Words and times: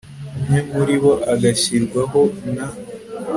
umwe 0.37 0.59
muri 0.73 0.95
bo 1.01 1.13
agashyirwaho 1.33 2.21
na 2.55 2.67